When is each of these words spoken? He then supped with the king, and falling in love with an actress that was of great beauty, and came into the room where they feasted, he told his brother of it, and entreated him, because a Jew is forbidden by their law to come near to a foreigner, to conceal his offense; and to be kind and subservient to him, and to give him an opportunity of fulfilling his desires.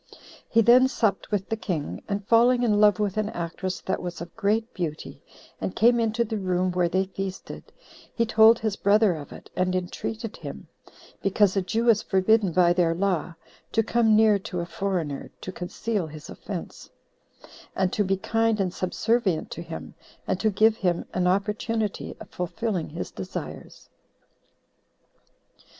He 0.49 0.61
then 0.61 0.87
supped 0.87 1.29
with 1.29 1.49
the 1.49 1.55
king, 1.55 2.01
and 2.09 2.27
falling 2.27 2.63
in 2.63 2.81
love 2.81 2.97
with 2.99 3.17
an 3.17 3.29
actress 3.29 3.81
that 3.81 4.01
was 4.01 4.19
of 4.19 4.35
great 4.35 4.73
beauty, 4.73 5.21
and 5.61 5.75
came 5.75 5.99
into 5.99 6.23
the 6.23 6.39
room 6.39 6.71
where 6.71 6.89
they 6.89 7.03
feasted, 7.05 7.71
he 8.11 8.25
told 8.25 8.57
his 8.57 8.75
brother 8.75 9.13
of 9.13 9.31
it, 9.31 9.51
and 9.55 9.75
entreated 9.75 10.37
him, 10.37 10.67
because 11.21 11.55
a 11.55 11.61
Jew 11.61 11.87
is 11.87 12.01
forbidden 12.01 12.51
by 12.51 12.73
their 12.73 12.95
law 12.95 13.35
to 13.73 13.83
come 13.83 14.15
near 14.15 14.39
to 14.39 14.59
a 14.59 14.65
foreigner, 14.65 15.29
to 15.41 15.51
conceal 15.51 16.07
his 16.07 16.31
offense; 16.31 16.89
and 17.75 17.93
to 17.93 18.03
be 18.03 18.17
kind 18.17 18.59
and 18.59 18.73
subservient 18.73 19.51
to 19.51 19.61
him, 19.61 19.93
and 20.25 20.39
to 20.39 20.49
give 20.49 20.77
him 20.77 21.05
an 21.13 21.27
opportunity 21.27 22.15
of 22.19 22.27
fulfilling 22.31 22.89
his 22.89 23.11
desires. 23.11 23.87